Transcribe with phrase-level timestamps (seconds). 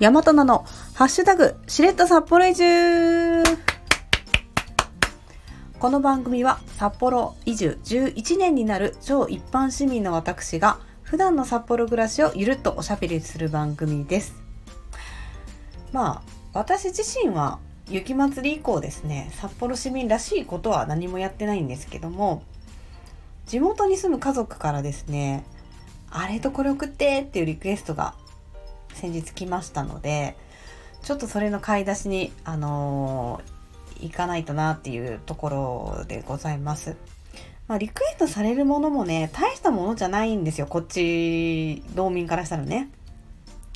[0.00, 3.42] 大和菜のハッシュタグしれっと札幌移住。
[5.80, 14.36] この番組は札幌移住11年になる超一般市民の私が普段の札幌暮らしをゆるっとおしゃべりする番組です。
[15.90, 17.58] まあ私自身は
[17.90, 22.44] 雪まつり以降ですね札幌市民らしいことは何もやってないんですけども
[23.46, 25.44] 地元に住む家族からですね
[26.08, 28.14] あれとこれ送ってっていうリクエストが
[28.98, 30.36] 先日来ましたので
[31.02, 36.96] ちょっとそれの買い出しにあのー、行かないとなっていうところでございます。
[37.68, 42.90] まあ、リクエストされるものもね大したものじゃないんですよこっち道民からしたらね。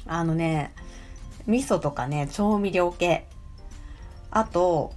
[0.06, 0.72] あのね
[1.46, 3.26] 味噌とかね調味料系
[4.30, 4.92] あと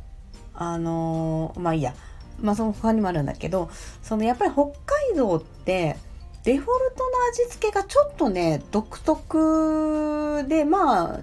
[0.56, 1.94] あのー、まあいいや
[2.42, 3.70] まあその他にもあるんだけど
[4.02, 5.98] そのやっぱり北海道って
[6.46, 11.20] デフォルトの味付けがちょっとね独特でまあ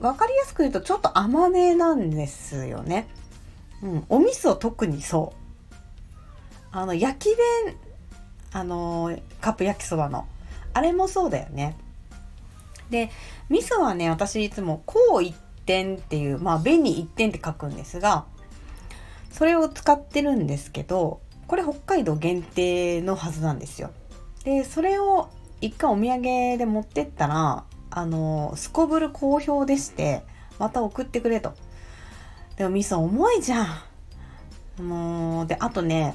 [0.00, 3.08] 分かりやすく言うとちょっと甘めなんですよね。
[3.82, 5.74] うん、お味噌特にそう。
[6.70, 7.76] あの焼き弁
[8.52, 10.26] あのカップ焼きそばの。
[10.72, 11.76] あれもそうだよね。
[12.90, 13.10] で
[13.48, 15.34] 味噌はね私いつもこう一
[15.66, 18.26] 点っていうまあ弁に一点って書くんですが
[19.32, 23.90] それを使ってるんですけどこれ北海道限定のはずなんですよ。
[24.44, 26.22] でそれを一回お土産
[26.58, 30.22] で持ってったらあのすこぶる好評でして
[30.58, 31.54] また送ってくれと。
[32.56, 33.64] でも味噌重いじゃ
[34.78, 34.82] ん。
[34.82, 36.14] もうであとね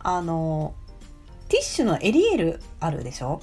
[0.00, 0.74] あの
[1.48, 3.40] ティッシュのエリエールあるでしょ。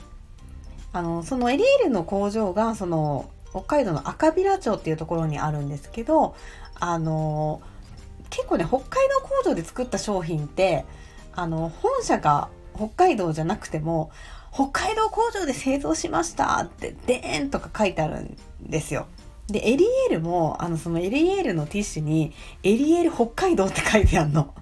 [0.91, 6.35] あのそのエリエールの工場がその北海道の赤平町っていうところにあるんですけど
[6.79, 7.61] あの
[8.29, 10.85] 結構ね北海道工場で作った商品って
[11.35, 14.09] あの本社が北海道じゃなくても
[14.53, 19.07] 北海道工場で製造しましたってでーんとか書いてあるんですよ。
[19.47, 24.53] でエリエールもあのそのエリエールのティッシュにエリエール北海道って書いてあるの。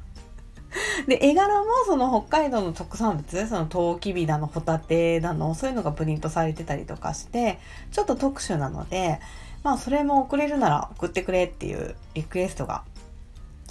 [1.07, 7.59] で絵柄もその北海道の特産物そのトウキビだのホタテだのそういうのがプリントされてたりとかして
[7.91, 9.19] ちょっと特殊なので
[9.63, 12.83] まあそれも送れるなら送ってくれっていうリクエストが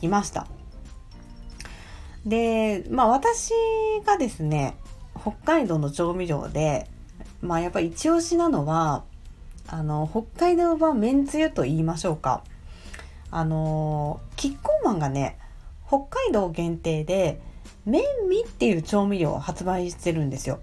[0.00, 0.46] 来ました。
[2.26, 3.52] で、まあ私
[4.04, 4.76] がですね、
[5.20, 6.90] 北海道の調味料で、
[7.40, 9.04] まあやっぱり一押しなのは、
[9.68, 12.42] あの、北海道版めんつゆと言いましょうか。
[13.30, 15.38] あの、キッコーマンがね、
[15.86, 17.40] 北海道限定で、
[17.84, 20.60] 麺味っていう調味料を発売してるんですよ。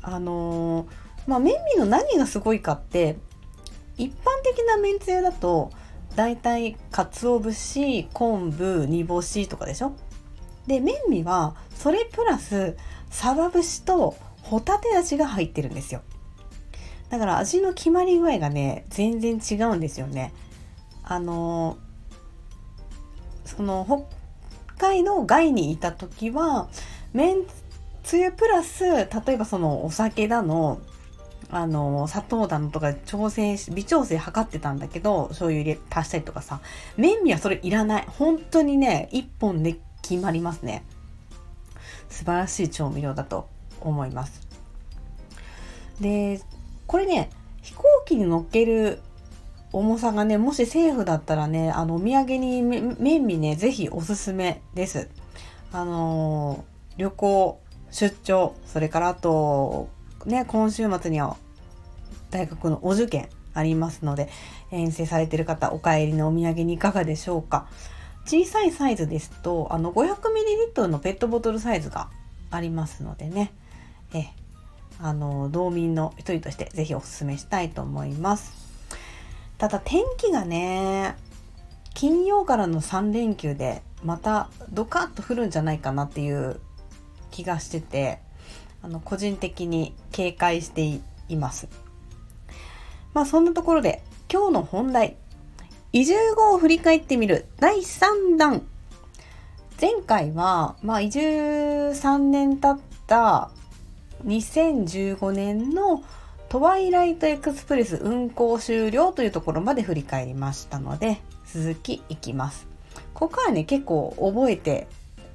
[0.00, 0.86] あの
[1.26, 3.16] まあ、麺味の何がすごいかって、
[3.96, 5.70] 一般的なめんつゆだと、
[6.16, 9.92] だいたい鰹節、昆布、煮干しとかでしょ？
[10.66, 12.76] で麺味はそれプラス
[13.10, 16.02] サバ節とホタテ味が入ってるんですよ。
[17.10, 20.32] だから味の決まり具合がね全然違うんですよね。
[21.02, 21.76] あの
[23.44, 23.84] その
[24.78, 26.68] 北海道外にいた時は
[27.12, 27.44] めん
[28.02, 30.80] つゆプラス例えばそのお酒だの
[31.50, 36.60] あの砂糖だのとか調整微調整測ってたんだけど醤油入れ足したりとかさ
[36.96, 38.04] 麺味はそれいらない。
[38.08, 40.84] 本当にね一本で決まりますね。
[42.08, 43.48] 素晴らしい調味料だと
[43.80, 44.46] 思います。
[46.00, 46.40] で
[46.86, 47.30] これね
[47.62, 49.00] 飛行機に乗っける
[49.72, 55.08] 重さがねもしセーフだったらねあのお土産に麺味ね是非おすすめです。
[55.72, 57.60] あのー、旅行
[57.90, 59.88] 出張それからあと
[60.26, 61.36] ね今週末には
[62.30, 64.28] 大学のお受験ありますので
[64.70, 67.68] 遠征されてる方お帰りのお土産にいかがでしょうか。
[68.24, 72.08] 小さいサイズですとあの 500ml のペットボトルサイズが
[72.50, 73.52] ありますのでね。
[74.14, 74.26] え
[75.00, 78.52] あの道民の一人として是非おすすめしたいと思います。
[79.58, 81.16] ただ天気がね
[81.94, 86.60] 金曜からの3連休でまたドカッと降るんじゃないかなっていう
[87.30, 88.20] 気がしてて
[88.82, 91.68] あの個人的に警戒しています。
[93.14, 94.02] まあそんなところで
[94.32, 95.16] 今日の本題
[95.94, 98.62] 移住後を振り返ってみる第3弾。
[99.78, 103.50] 前回は、まあ、移住3年経った
[104.24, 106.02] 2015年の
[106.48, 112.66] トワイライトエクスプレス運行終了というところまで振り返りましたので、続きいきます。
[113.12, 114.86] ここからね、結構覚えて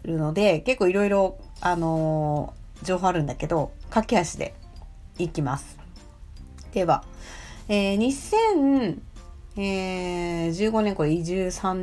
[0.05, 4.55] るので、結構いろいろ、あのー、情報あるんだけど、駆け足で
[5.19, 5.77] いきます。
[6.73, 7.03] では、
[7.69, 7.95] えー、
[9.57, 11.73] えー、15年これ移住3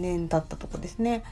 [0.00, 1.22] 年経ったとこですね。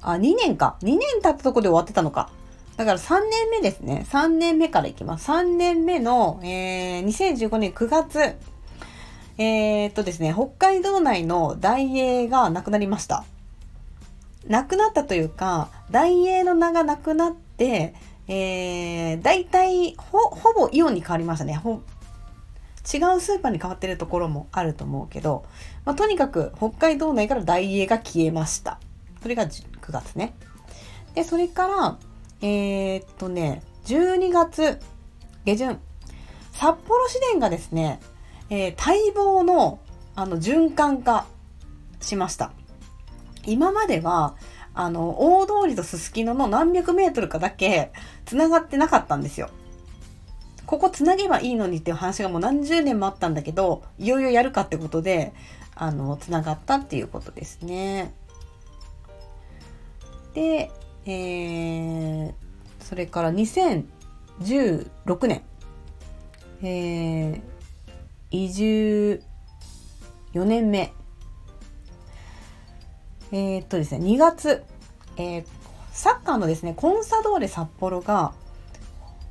[0.00, 0.76] あ、2年か。
[0.82, 2.30] 2年経ったとこで終わってたのか。
[2.76, 4.04] だから3年目ですね。
[4.10, 5.30] 3年目からいきます。
[5.30, 8.34] 3年目の、えー、2015年9月、
[9.38, 13.24] えー、っとですね、北海道内の大英がなくなりました。
[14.48, 17.94] なくなったというか、大英の名がなくなって、
[18.28, 21.54] えー、大体ほ、ほぼイオンに変わりましたね。
[21.54, 21.82] ほ
[22.84, 25.44] 違うスーパーに変わってるところもあると思うけど、
[25.84, 28.80] まあ、とにかく北海道内から大英が消えました。
[29.22, 30.34] それが9月ね。
[31.14, 31.98] で、それから、
[32.40, 34.80] えー、っとね、12月
[35.44, 35.78] 下旬、
[36.52, 38.00] 札幌市電がですね、
[38.50, 39.78] えー、待望の
[40.14, 41.26] あの循環化
[42.00, 42.52] しました。
[43.44, 44.34] 今までは、
[44.74, 47.92] あの、大通りとすすきのの何百メートルかだけ
[48.24, 49.50] 繋がってなかったんですよ。
[50.66, 55.34] ここ繋げばいいのにっていう話がもう何十年もあったんだけど、いよいよやるかってことで、
[55.74, 58.14] あの、繋がったっていうことですね。
[60.34, 60.70] で、
[61.04, 62.32] えー、
[62.80, 63.84] それから2016
[65.26, 65.42] 年、
[66.62, 67.42] えー、
[68.30, 69.22] 移住
[70.32, 70.92] 4年目。
[73.32, 74.62] えー、っとですね、2月、
[75.16, 75.44] えー、
[75.90, 78.32] サッカーのですね、コンサドーレ札幌が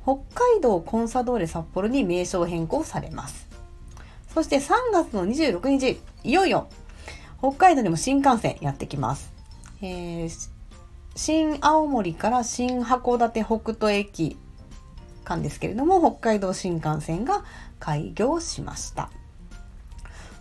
[0.02, 3.46] 北海道コンサドーレ札幌に名称変更されます。
[4.34, 6.68] そして3月の26日、いよいよ
[7.38, 9.32] 北海道にも新幹線やってきます。
[9.80, 10.50] えー、
[11.14, 14.36] 新青森から新函館北斗駅
[15.24, 17.44] 間ですけれども、北海道新幹線が
[17.78, 19.10] 開業しました。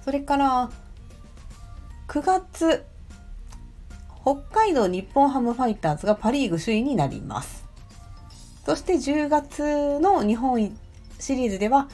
[0.04, 0.72] それから
[2.08, 2.86] 9月、
[4.23, 7.65] 北海道日本ハムファイターズがパリーグ首位になります。
[8.65, 10.77] そして10月の日本
[11.19, 11.89] シリーズでは、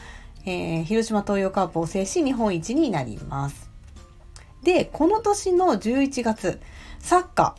[0.45, 3.69] えー、広島東洋カープを制し日本一になります。
[4.63, 6.59] で、この年の11月、
[6.99, 7.55] サッカ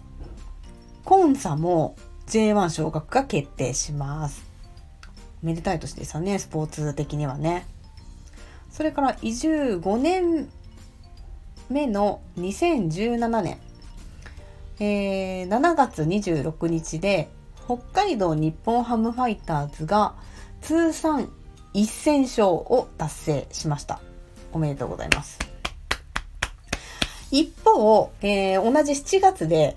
[1.04, 4.44] ー、コンサも J1 昇格が決定します。
[5.42, 7.66] めでたい年ですよね、スポーツ的にはね。
[8.70, 10.48] それから移住5年
[11.70, 13.58] 目の2017年、
[14.80, 17.28] えー、7月26日で
[17.64, 20.14] 北海道日本ハムファイターズが
[20.60, 21.30] 通算
[21.74, 24.00] 1000勝を達成しました。
[24.52, 25.38] おめでとうございます。
[27.30, 29.76] 一方、えー、同じ7月で、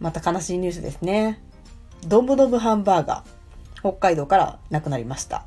[0.00, 1.40] また悲しいニュースですね。
[2.06, 5.44] ドブドブハンバーガー、北海道からなくなりました。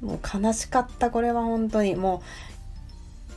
[0.00, 1.94] もう悲しかった、これは本当に。
[1.94, 2.22] も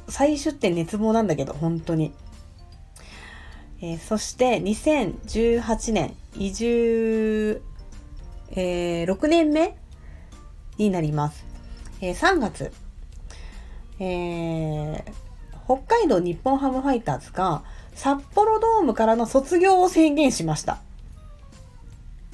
[0.08, 2.14] う、再出店熱望なんだけど、本当に。
[3.84, 7.62] えー、そして2018年移住、
[8.52, 9.76] えー、6年目
[10.78, 11.46] になります。
[12.00, 12.72] えー、3月、
[14.00, 15.04] えー、
[15.66, 20.80] 北海道日本ハムファイターズが札幌ドームからの卒業を宣言しました。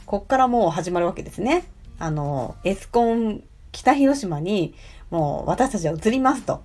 [0.05, 1.63] こっからもう始まるわけですね。
[1.97, 3.41] あの、エスコン
[3.71, 4.75] 北広島に
[5.09, 6.61] もう私たちは移りますと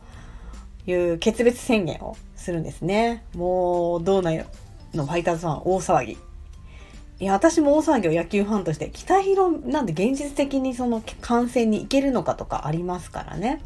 [0.86, 3.24] いう決別宣言をするんですね。
[3.34, 4.34] もう、どうな
[4.96, 6.18] のファイターズファン大騒ぎ。
[7.20, 13.62] いや、私も大騒ぎを野球ファンとして、北広なんで現実的にその観戦に行けるのかとかありますからね。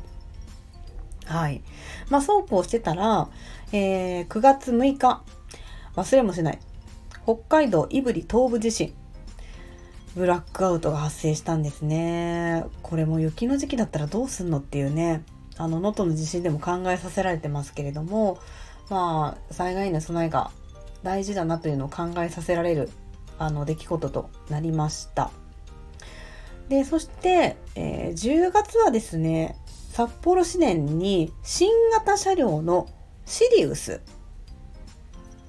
[1.25, 1.63] はい。
[2.11, 3.29] まあ、そうこうしてたら、
[3.73, 5.23] えー、9月6日、
[5.97, 6.59] 忘れもしない。
[7.25, 8.95] 北海道胆振東部地震。
[10.15, 12.65] ブラックアウトが発生したんですね。
[12.83, 15.23] これも雪の時期だったらどうすんのっていうね、
[15.57, 18.39] あの、能登の地震でも考えさせられてますけれども、
[18.89, 20.51] まあ、災害への備えが
[21.03, 22.91] 大事だなというのを考えさせられる
[23.39, 25.31] あの出来事となりました。
[26.69, 29.57] で、そして、えー、10月はですね、
[29.93, 32.89] 札幌市電に新型車両の
[33.25, 34.01] シリウス。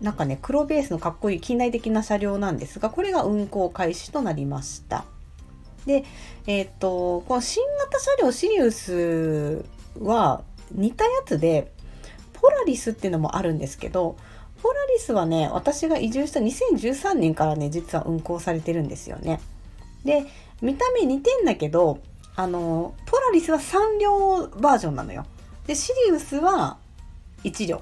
[0.02, 5.06] なんかね、黒ベースのかっこいい近代的な車両なんですが、これが運行開始となりました。
[5.86, 6.06] で、
[6.48, 9.66] えっ、と、この新型車両シリウス
[10.00, 11.74] は似たやつで、
[12.34, 14.16] ポラリスっていうのもあるんですけど、
[14.62, 19.40] ポラリスはね、私が移住した2013年からね、実は運行されてるんですよね。
[20.04, 20.26] で、
[20.62, 22.00] 見た目似てんだけど、
[22.36, 25.26] あの、ポラリスは3両バージョンなのよ。
[25.68, 26.78] で、シリウスは
[27.44, 27.82] 1両。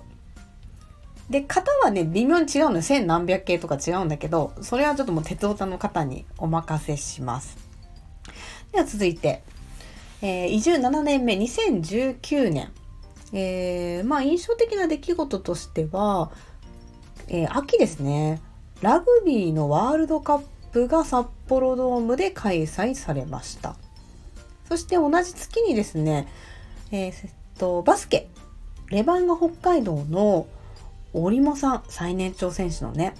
[1.29, 2.81] で、型はね、微妙に違うのよ。
[2.81, 7.57] 千何百系とか違うんだけど、それはちょっともう鉄オタの方にお任せします。
[8.71, 9.41] では続いて、
[10.21, 12.71] えー、移住7年目、2019年。
[13.33, 16.31] えー、まあ印象的な出来事としては、
[17.29, 18.41] えー、秋ですね、
[18.81, 23.75] ラグビーのワールドカップが札幌ドームで開催されました。
[24.67, 26.27] そして同じ月にですね、
[26.91, 28.29] えー、えっと、バスケ、
[28.89, 30.47] レバンガ北海道の
[31.13, 33.15] 織茂さん、最年長選手のね、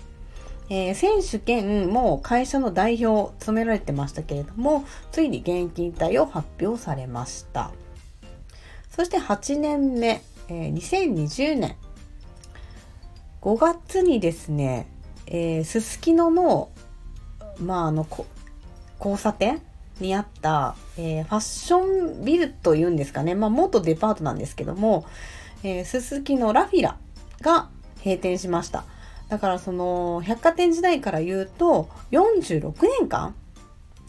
[0.70, 7.72] えー、選手兼も会社の代表を務められてましたけれども、ついに現役引退を発表されました。
[8.90, 11.76] そして8年目、えー、2020年
[13.48, 14.88] 5月にですね、
[15.26, 16.70] えすすきのの、
[17.62, 18.06] まあ、あの、
[19.00, 19.62] 交差点
[20.02, 25.06] にあった、えー、ファッションビルというんですかね、まあ、元デパートなんですけども、
[25.64, 26.98] えー、すすきのラフィラ
[27.40, 27.70] が
[28.04, 28.84] 閉店しました。
[29.30, 33.34] だからその百貨店時代から言うと46年間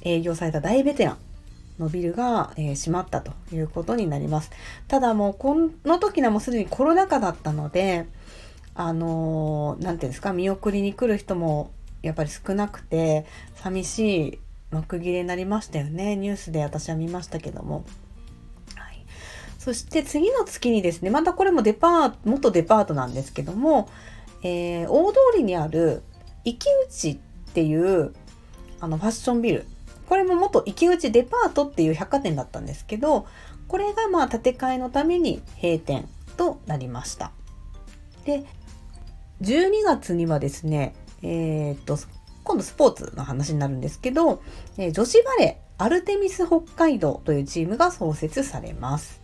[0.03, 1.19] 営業された大ベテラン
[1.79, 4.51] のビルが、えー、閉まったということになります。
[4.89, 5.55] ただもうこ
[5.85, 8.07] の時にはもうすでにコロナ禍だったので、
[8.79, 14.39] あのー、ていうんですか、見送りに来る人もやっぱり少なくて、寂しい
[14.71, 16.15] 幕切れになりましたよね。
[16.17, 17.85] ニュースで私は見ましたけども。
[19.59, 23.89] そして次の月にですね、またこれもデパート、元デパートなんですけども、
[24.43, 26.03] えー、大通りにある
[26.45, 27.19] 池内っ
[27.53, 28.15] ていう
[28.81, 29.67] あのファッションビル
[30.09, 33.27] これも元池内デパートっていう百貨店だったんですけど
[33.67, 37.33] これがまあ建て替えのために閉店となりました
[38.25, 38.45] で
[39.43, 41.99] 12月にはですねえー、っと
[42.45, 44.43] 今度スポーツの話になるんですけど、
[44.79, 49.21] え、女子バレーアルテミス北海道というチームが創設されます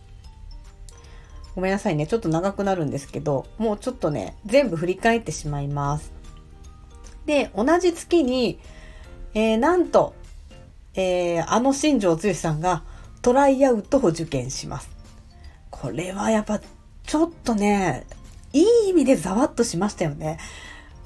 [1.55, 2.05] ごめんなさいね。
[2.05, 6.11] ちょっと長くなるんですけど、もうちょっとね、全部振り返ってしまいます。
[7.25, 8.59] で、同じ月に、
[9.33, 10.13] えー、なんと、
[10.95, 12.83] えー、あの新庄剛志さんが
[13.21, 14.89] トライアウトを受験します。
[15.71, 18.05] これはやっぱちょっとね、
[18.55, 20.39] いい意味でざわっとしましたよね。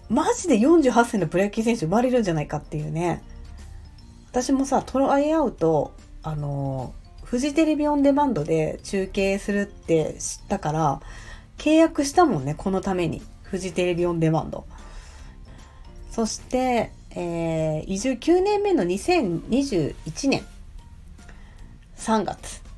[0.07, 3.23] マジで48歳のプロ野球選手生まれるんじゃないかっていうね。
[4.29, 11.01] 私もさ、トライアウト、あのフジテレビオンデマンドで中継するって知ったから、
[11.57, 13.23] 契約したもんね、このために。
[13.41, 14.65] フジテレビオンデマンド。
[16.11, 20.45] そして、えー、移住9年目の2021年
[21.97, 22.68] 3月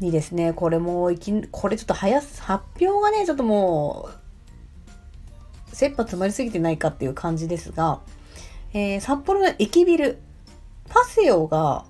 [0.00, 4.08] にですね、これもいき、これちょっと早す、発表がね、ちょっとも
[5.72, 8.00] う、切羽詰まりすぎてないかっていう感じですが、
[8.72, 10.18] えー、札幌の駅ビル、
[10.88, 11.84] パセオが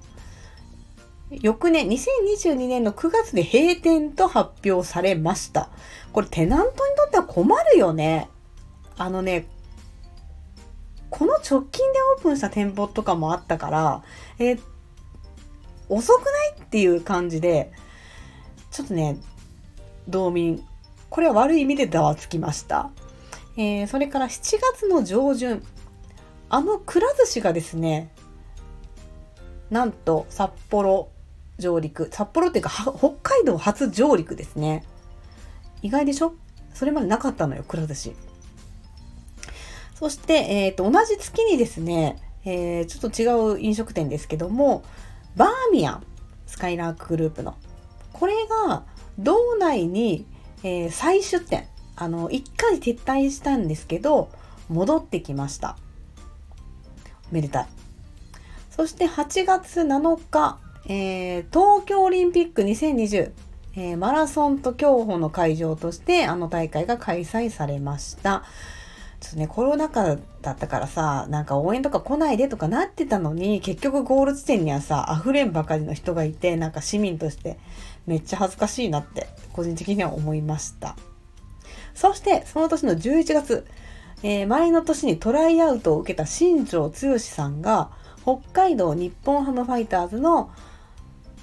[1.30, 5.68] 翌年、2022年の9月で閉店と発表されました。
[6.12, 8.30] これテナントにとっては困るよね。
[8.96, 9.46] あのね、
[11.10, 14.02] この直近でオープンした店舗とかもあったから、
[14.38, 14.60] えー、
[15.90, 17.72] 遅くないっていう感じで、
[18.78, 19.16] ちょっとね、
[20.06, 20.64] 道民、
[21.10, 22.90] これは悪い意味でざわつきました。
[23.56, 25.64] えー、それから7月の上旬、
[26.48, 28.12] あのくら寿司がですね、
[29.68, 31.08] なんと札幌
[31.58, 32.08] 上陸。
[32.12, 34.84] 札幌っていうか、北海道初上陸ですね。
[35.82, 36.34] 意外でしょ？
[36.72, 38.16] それまでなかったのよ、くら寿司。
[39.96, 44.84] そして、え、ー、と、同じ月にですね、えー、ちょっと違う飲食店ですけども、
[45.34, 46.04] バーミヤン、
[46.46, 47.56] スカイラークグループの。
[48.18, 48.34] これ
[48.66, 48.84] が、
[49.18, 50.26] 道内に、
[50.62, 51.68] えー、再出店。
[51.96, 54.30] あの、一回撤退したんですけど、
[54.68, 55.76] 戻ってきました。
[57.30, 57.66] おめでたい。
[58.70, 63.32] そして8月7日、えー、東京オリンピック2020、
[63.76, 68.44] えー、マラソンと競歩の会場としてあの大会が開催されました。
[69.20, 77.58] ちょっとね、コロナ禍だったからさ、なんか応援とか来ないでとかなってたのに、結局ゴール地点にはさ、溢れんばかりの人がいて、なんか市民として
[78.08, 80.96] めっちゃ恥ずかしいなって、個人的には思いました。
[81.94, 83.66] そして、その年の11月、
[84.22, 87.90] えー、前の年にトライアウトを受けた新庄剛志さんが、
[88.22, 90.50] 北海道日本ハムファイターズの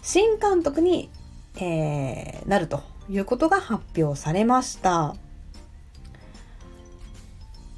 [0.01, 1.09] 新監督に、
[1.57, 5.15] えー、なるということが発表されました。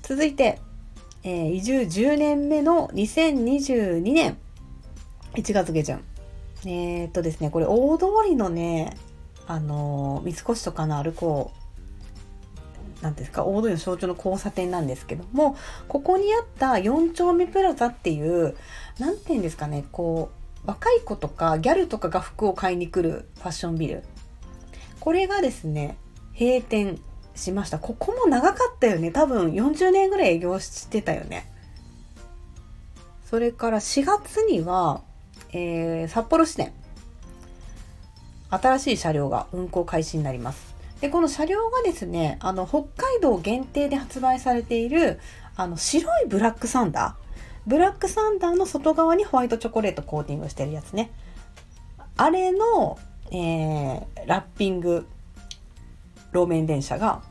[0.01, 0.59] 続いて、
[1.23, 4.37] えー、移住10年目の2022年
[5.33, 6.16] 1月下旬。
[6.65, 8.95] えー、っとですね、これ大通りのね、
[9.47, 11.51] あの、三越とかのあるこ
[13.01, 15.55] う、なんですか、大通りの象徴の交差点なんですけども、
[15.87, 18.55] ここにあった4丁目プラザっていう、
[18.99, 20.31] なんて言うんですかね、こ
[20.65, 24.03] う、若い子とかギャルとかが服を買いに来るファッションビル。
[24.99, 25.97] これがですね、
[26.37, 26.99] 閉店
[27.35, 27.79] しました。
[27.79, 29.11] ここも長かったよね。
[29.11, 31.49] 多分40年ぐらい営業してたよね。
[33.25, 35.01] それから4月には、
[35.51, 36.73] えー、札幌支店。
[38.49, 40.75] 新しい車両が運行開始になります。
[41.01, 45.19] で、この車両がですね、あの、北海道限定で発売されている、
[45.55, 47.27] あの、白いブラックサンダー。
[47.67, 51.11] ブラックサンダーの外側にホワイトチョコレートコーティングしてるやつね。
[52.15, 52.97] あれの、
[53.31, 55.05] えー、ラッピング
[56.33, 57.21] 路面電車が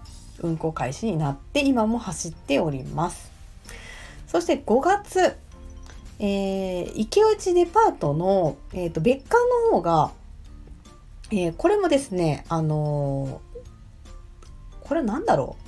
[0.41, 3.33] 運行開始になって今も走っております。
[4.27, 5.37] そして5月、
[6.19, 9.37] えー、池内デパートの、えーと、別館
[9.71, 10.13] の方が、
[11.31, 15.67] えー、これもですね、あのー、これなんだろう？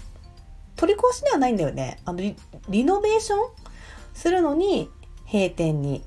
[0.77, 1.99] 取り壊しではないんだよね。
[2.05, 2.37] あのリ、
[2.69, 3.39] リノベーション？
[4.15, 4.91] するのに
[5.31, 6.03] 閉店に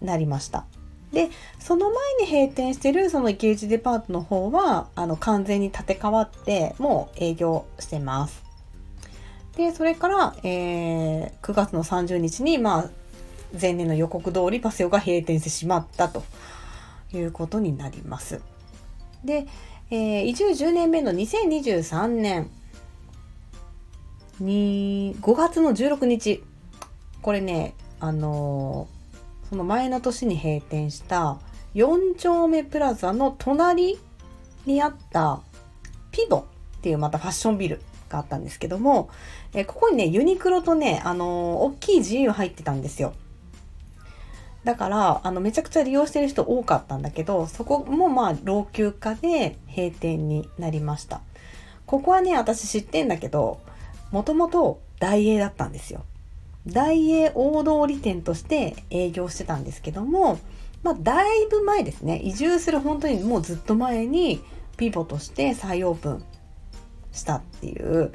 [0.00, 0.66] なりました。
[1.12, 1.30] で、
[1.60, 8.42] その前に閉店してるその池内デパートの方は、あの、完全に建て替わって、もう営業してます。
[9.56, 12.90] で、それから、えー、9月の30日に、まあ、
[13.60, 16.24] 前年の予告通りパセオが閉店してしまったと
[17.12, 18.40] いうことになります。
[19.24, 19.46] で、
[19.90, 22.50] えー、移住10年目の2023年
[24.40, 26.42] に5月の16日
[27.22, 31.38] これねあのー、その前の年に閉店した
[31.74, 33.98] 4丁目プラザの隣
[34.66, 35.40] にあった
[36.10, 36.44] ピボっ
[36.82, 39.08] ていうまたファッションビルがあったんですけども、
[39.52, 43.14] えー、ここにねユニクロとね、あのー、大きい GU 入ってたんですよ。
[44.64, 51.20] だから、あの、めちゃくちゃ利用してる人多かったんだけど、そこもまあ、老朽化で閉店になりました。
[51.86, 53.60] ここはね、私知ってんだけど、
[54.10, 56.02] もともと大英だったんですよ。
[56.66, 60.38] 大英大通り店として営業してたんですけども、
[60.82, 62.20] まあ、だいぶ前ですね。
[62.24, 64.42] 移住する本当にもうずっと前に
[64.78, 66.24] ピボとして再オープン
[67.12, 68.12] したっていう、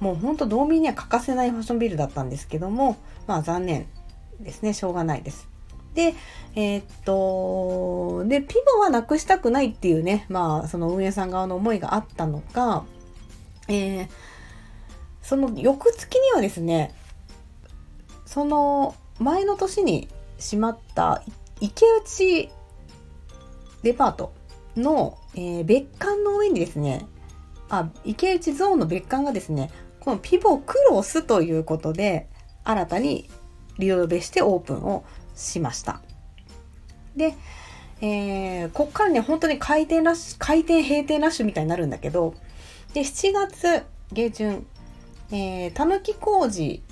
[0.00, 3.86] もうほんと道民には欠かせないファッションビルだったんですけども、まあ残念
[4.40, 4.72] ですね。
[4.72, 5.49] しょうがないです。
[5.94, 6.14] で、
[6.54, 12.84] えー、っと、で、ピボはなくしたくないっていうね、まあ、その運営さん側の思いがあったのか、
[13.68, 14.08] えー、
[15.22, 16.94] その翌月にはですね、
[18.26, 21.22] その前の年に閉まった
[21.60, 22.50] 池内
[23.82, 24.32] デパート
[24.76, 27.06] の、えー、別館の上にですね、
[27.68, 29.70] あ、池内ゾーンの別館がですね、
[30.00, 32.28] このピボクロスということで、
[32.64, 33.28] 新たに
[33.78, 35.04] リノベしてオープンを
[35.40, 36.00] しました。
[37.16, 37.34] で、
[38.00, 42.34] えー、こっからね、本当に回転ラッシュ、回転閉店ラッシュみたいになるんだけど、
[42.94, 44.66] で、7月下旬、
[45.30, 46.82] えー、たぬき工事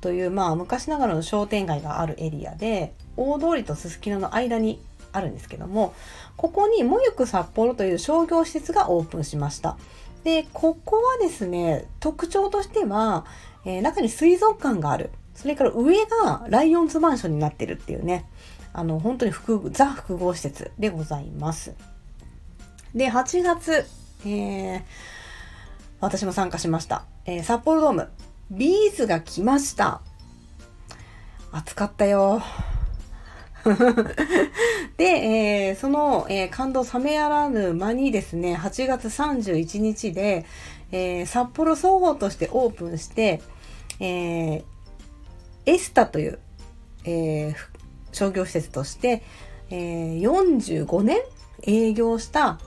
[0.00, 5.94] という、まあ、昔ながらの商店街があるエリアで、大通りとすすきのの間にあるんですけども、
[6.36, 9.76] ここにもゆく札幌という商業施設がオープンしました。
[10.24, 13.24] で、ここはですね、特徴としては、
[13.64, 15.10] えー、中に水族館がある。
[15.40, 18.26] それから上がライオンズマンションになってるっていうね、
[18.74, 21.74] あの、本当に複ザ複合施設でございます。
[22.94, 23.86] で、8月、
[24.26, 24.82] えー、
[26.00, 27.06] 私も参加しました。
[27.24, 28.10] えー、札幌ドーム、
[28.50, 30.02] ビーズが来ました。
[31.52, 32.42] 暑かったよ。
[34.98, 40.44] で、えー、その、えー、感動冷めやらぬ間にですね、8月31日で、
[40.92, 43.40] えー、札幌総合としてオープンして、
[44.00, 44.64] えー、
[45.70, 46.40] エスタという、
[47.04, 47.54] えー、
[48.12, 49.22] 商業施設として、
[49.70, 51.18] えー、45年
[51.62, 52.58] 営業した、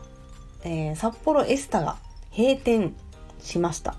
[0.63, 1.97] えー、札幌エスタが
[2.35, 2.95] 閉店
[3.39, 3.95] しました。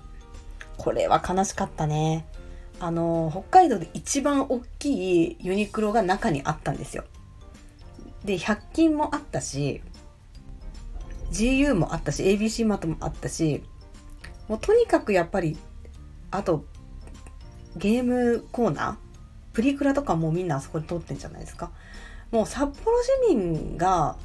[0.77, 2.25] これは悲しかったね。
[2.79, 7.03] あの、北海道で一番大きいユニクロが中にあったんですよ。
[8.23, 9.83] で、100均もあったし、
[11.31, 13.63] GU もあったし、ABC マートもあったし、
[14.47, 15.57] もうとにかくやっぱり、
[16.31, 16.65] あと
[17.75, 18.95] ゲームコーナー？
[19.53, 21.71] プリクラとかもみんなあそこで撮ってんじゃないですか？
[22.31, 24.15] もう札幌市民が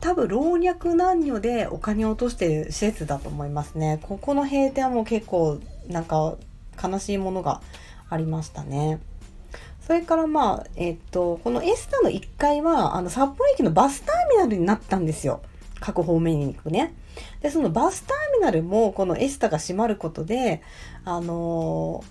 [0.00, 4.00] 多分老若男女でお金を落としてる施設だと思いますね。
[4.02, 6.36] ここの閉店はもう結構なんか
[6.82, 7.60] 悲しいものが
[8.08, 9.00] ありましたね。
[9.86, 15.42] それからまあ、えっと、このエスタの1階は、あの、札幌駅のバスターミナルになったんですよ。
[15.80, 16.94] 各方面に行くね。
[17.40, 20.62] で、そのバスターミナルも、このエスタが閉まることで、
[21.04, 22.04] あの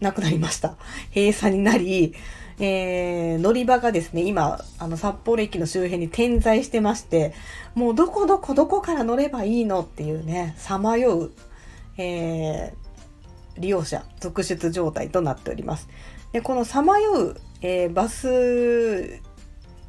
[0.00, 0.76] ー、なくなりました。
[1.14, 2.14] 閉鎖になり、
[2.60, 7.34] えー、乗り場がですね、今、あの、札幌駅の周辺に点在してまして、
[7.74, 11.32] もうどこどこどこから乗ればいいのっていうね、さまよう、
[11.98, 15.88] えー、利用者続出状態となっております。
[16.32, 19.20] で、このさまよう、えー、バス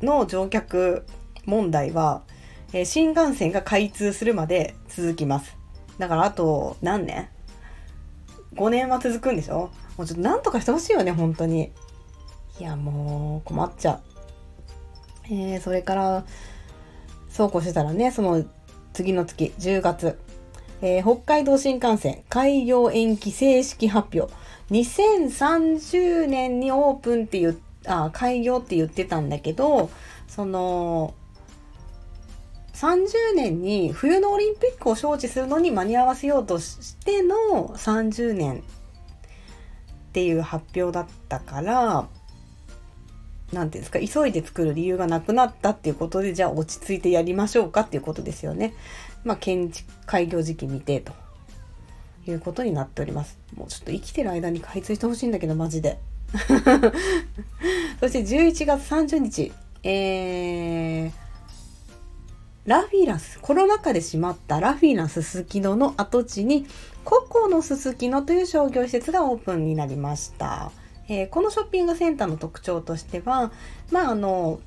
[0.01, 1.05] の乗客
[1.45, 2.23] 問題は、
[2.73, 5.57] えー、新幹線が開通するまで続きます。
[5.97, 7.29] だからあと何年
[8.55, 9.69] ?5 年は続くんでしょ？
[9.97, 11.71] もうちょっとなんとかしてほしいよね、本当に。
[12.59, 14.01] いや、もう困っちゃう。
[15.25, 16.25] えー、それから、
[17.29, 18.43] そうこうしてたらね、その
[18.93, 20.19] 次の月、10月、
[20.81, 24.33] えー、北海道新幹線開業延期正式発表。
[24.71, 27.55] 2030年にオープンって言っ
[27.85, 29.89] あ、開業って言ってたんだけど、
[30.27, 31.13] その、
[32.79, 42.07] 30年に冬のオリンピックを招致するのに間に合わせようとしての30年っていう発表だったから
[43.51, 48.73] 何ていうんですか急いで作る理由がなくなったっていうことでじゃあ落ち着いてやりましょうかっていうことですよね。
[49.25, 51.11] まあ建築開業時期未定と
[52.27, 53.37] いうことになっております。
[53.57, 55.99] もうちょっと生きてる間に開通してほしいんだけどマジで。
[57.99, 59.51] そして11月30日、
[59.83, 61.11] えー、
[62.69, 66.67] ラフィラス、コロナ禍で閉まったラフィラススキノの跡地に、
[67.03, 70.71] ココのすすきのという商業施設がオープンになりました。
[71.07, 73.51] えー、このショッピングセンターの特徴としては、
[73.89, 74.59] まああの、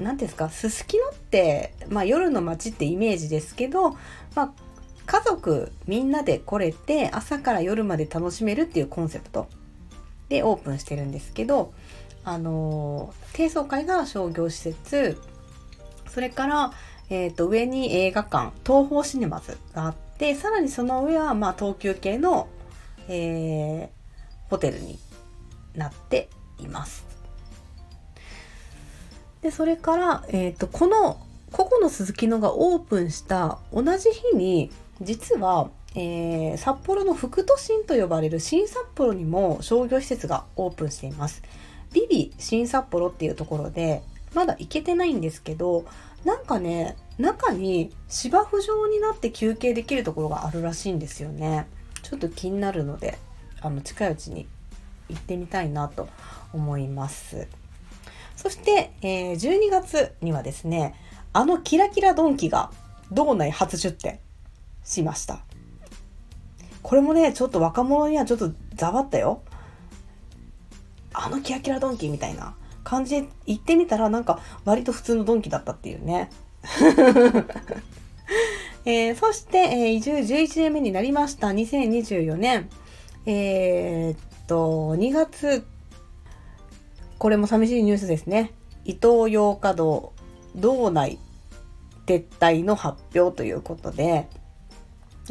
[0.00, 3.98] 何ですか、すすきのって、まあ夜の街ってイメージですけど、
[4.34, 4.52] まあ
[5.04, 9.46] 家族みんなで来れて朝から夜まで楽しめるっていうコンセプト
[10.30, 11.74] でオープンしてるんですけど、
[12.24, 15.20] あの低層階が商業施設
[16.08, 16.72] それから、
[17.14, 22.48] えーと、上に映画館東宝シネマズがあってさらにその上は、まあ、東急系の、
[23.06, 24.98] えー、ホテルに
[25.74, 27.04] なっています。
[29.42, 31.20] でそれから、えーと、この
[31.50, 34.70] 個々の鈴木のがオープンした同じ日に
[35.02, 41.42] 実は、えー、札幌の副都心と呼ばれる新札幌にも商業施設がオープンしています。
[41.92, 45.84] ビビ新札幌っていうところでまだ行けてないんですけど
[46.24, 51.66] なんかね中に芝生状になって休憩できるところがあるらしいんですよね。
[52.02, 53.18] ちょっと気になるので
[53.60, 54.46] あの近いうちに
[55.08, 56.08] 行ってみたいなと
[56.52, 57.48] 思います。
[58.36, 60.94] そして、えー、12月にはですね
[61.32, 62.70] あのキラキラドンキが
[63.10, 64.18] 道内初出店
[64.84, 65.40] しました。
[66.82, 69.42] これもねちょっと若者にはちょっとざわったよ。
[71.14, 76.30] あのキラキラドンキみたいな感じで行ってみたらなんか割と普通のドンキだったっていうね。
[78.84, 82.68] えー、そして、えー、移住11年目になりました2024年。
[83.26, 85.64] えー、っと、2月、
[87.18, 88.52] これも寂しいニュースですね。
[88.84, 90.12] 伊東洋華堂
[90.56, 91.18] 道内
[92.06, 94.28] 撤退の発表ということで、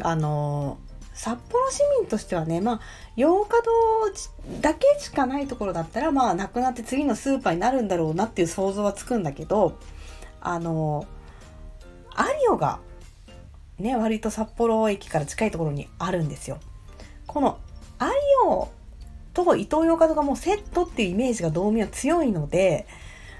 [0.00, 0.78] あの
[1.12, 2.80] 札幌市民としてはね、まあ、
[3.16, 9.78] 洋華堂だけしかないところだったら、まあ、なくなって次のスーパーになるんだろうなっていう想像はつくんだけど、
[10.40, 11.06] あの、
[12.16, 12.78] アリオが、
[13.78, 16.58] ね、割と札幌駅から近いところにあるんですよ。
[17.26, 17.58] この
[17.98, 18.12] アリ
[18.46, 18.68] オ
[19.32, 22.86] と伊東洋華堂がもうセットっていうイメージが道民は強いので、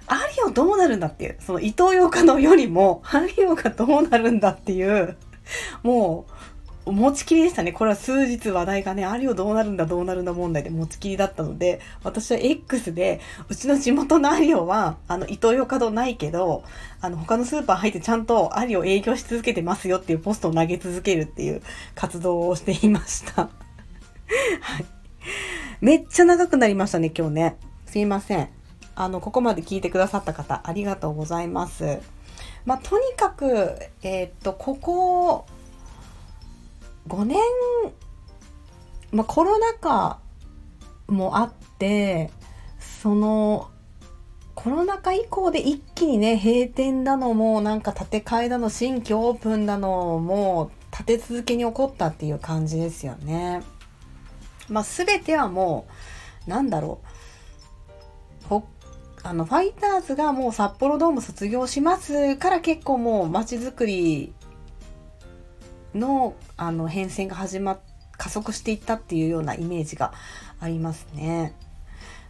[0.06, 5.16] アリオどうなるんだっていう、その伊東洋華堂よりも、アリオがどうなるんだっていう、
[5.82, 6.31] もう、
[6.92, 7.72] 持ちきりでしたね。
[7.72, 16.64] これは数日話題がね、あるよどうなるんだどうなるんだ問題で持ちきりだったので、私は X で、うちの地元のアリオは、あの、イトーヨーカドーないけど、
[17.00, 21.62] あの、他のスーパー入ってちゃんとアリオ営業し続けてますよっていうポストを投げ続けるっていう
[21.94, 23.42] 活動をしていました。
[23.42, 23.48] は
[24.78, 24.84] い。
[25.80, 27.56] めっちゃ長くなりましたね、今日ね。
[27.86, 28.48] すいません。
[28.94, 31.98] あの、ここまで聞いてくださった方、ありがとうございます。
[32.64, 35.46] まあ、とにかく、えー、っと、ここ、
[37.08, 37.38] 5年、
[39.10, 40.20] まあ、コロナ禍
[41.08, 42.30] もあって
[42.78, 43.70] その
[44.54, 53.62] コロナ禍以降で一気にね閉店だのもなんか建て替えだの新規オープンだのも立て続けに起こったっていう感じですよね。
[54.68, 55.86] まあ、全てはも
[56.46, 57.12] うなんだろう
[59.24, 64.34] あのファイターズがもう札幌ドーム卒業しますから結構もう街づくり
[65.94, 67.78] のあの変遷が始まっ
[68.22, 70.12] 加速していったっていうようなイメージが
[70.60, 71.54] ありますね。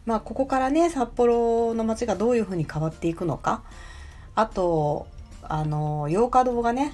[0.07, 3.63] まあここからね札幌の街がどういうふうに変わっていくのか
[4.35, 5.07] あと
[5.43, 6.93] あの洋華堂がね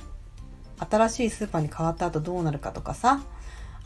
[0.78, 3.22] 新しいスーパーに変わった後どうなるかとかさ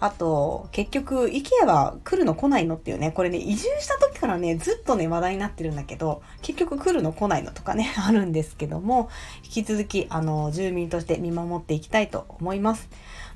[0.02, 9.08] あと、結局、IKEA は来るの来ないのっていうね、これね、移住した時からね、ずっとね、話題になってるんだけど、結局来るの来ないのとかね、 あるんですけども、
[9.44, 12.88] 引き続き、あの、住民として見守っていきたいと思います。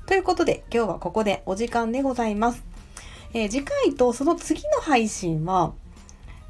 [0.07, 2.61] ということで、今日はここでお時間でございます。
[3.33, 5.71] えー、次回とその次の配信は、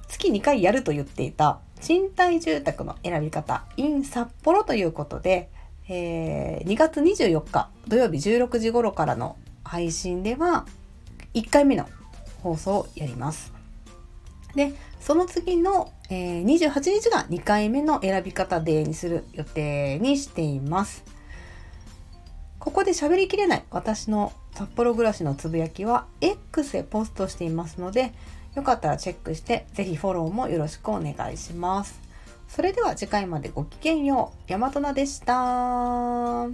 [0.07, 5.51] 月2回やると言っていた、賃貸住宅の選び方 in 札幌ということで、
[5.87, 10.65] えー、2月24日土曜日16時頃からの配信では
[11.33, 11.87] 1回目の
[12.41, 13.53] 放送をやります。
[14.55, 21.03] で、その次の、えー、28日が2回目の選び方デーにする予定にしています。
[22.59, 28.13] ここで喋りきれない私の札幌暮らしのつぶやきは X でポストしていますので、
[28.55, 32.01] よかったらチェックして、ぜひフォローもよろしくお願いします。
[32.47, 34.51] それでは次回までごきげんよう。
[34.51, 36.47] 大和菜でした。